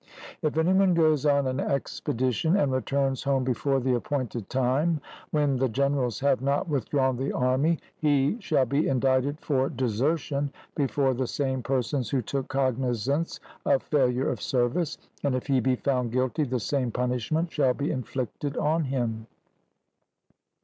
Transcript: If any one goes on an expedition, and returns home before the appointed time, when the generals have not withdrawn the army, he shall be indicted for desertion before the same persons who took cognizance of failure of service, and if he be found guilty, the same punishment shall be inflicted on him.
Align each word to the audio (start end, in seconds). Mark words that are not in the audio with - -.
If 0.41 0.57
any 0.57 0.73
one 0.73 0.95
goes 0.95 1.27
on 1.27 1.45
an 1.45 1.59
expedition, 1.59 2.57
and 2.57 2.71
returns 2.71 3.21
home 3.21 3.43
before 3.43 3.79
the 3.79 3.93
appointed 3.93 4.49
time, 4.49 4.99
when 5.29 5.57
the 5.57 5.69
generals 5.69 6.19
have 6.21 6.41
not 6.41 6.67
withdrawn 6.67 7.17
the 7.17 7.31
army, 7.31 7.77
he 7.97 8.37
shall 8.39 8.65
be 8.65 8.87
indicted 8.87 9.39
for 9.41 9.69
desertion 9.69 10.51
before 10.73 11.13
the 11.13 11.27
same 11.27 11.61
persons 11.61 12.09
who 12.09 12.23
took 12.23 12.47
cognizance 12.47 13.39
of 13.63 13.83
failure 13.83 14.29
of 14.31 14.41
service, 14.41 14.97
and 15.21 15.35
if 15.35 15.45
he 15.45 15.59
be 15.59 15.75
found 15.75 16.11
guilty, 16.11 16.45
the 16.45 16.59
same 16.59 16.89
punishment 16.89 17.51
shall 17.51 17.75
be 17.75 17.91
inflicted 17.91 18.57
on 18.57 18.85
him. 18.85 19.27